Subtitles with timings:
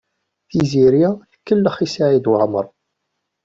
[0.49, 2.65] Tiziri tkellex i Saɛid Waɛmaṛ.